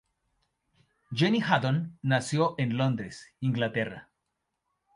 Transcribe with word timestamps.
Jenny 1.11 1.41
Haddon 1.47 1.99
nació 2.01 2.55
en 2.57 2.75
Londres, 2.75 3.35
Inglaterra. 3.39 4.09